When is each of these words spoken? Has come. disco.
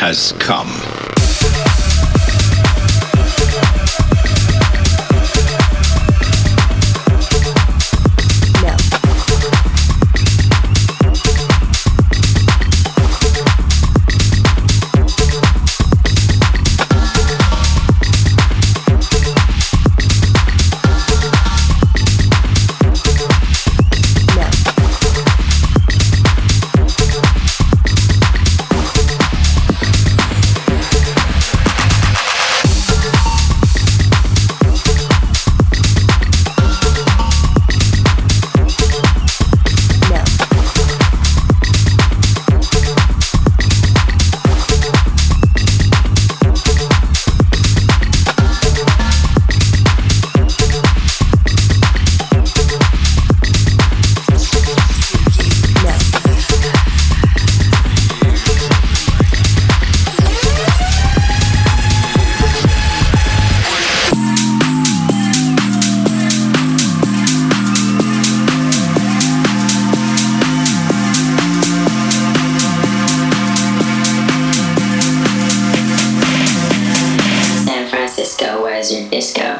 Has 0.00 0.32
come. 0.38 0.79
disco. 79.10 79.59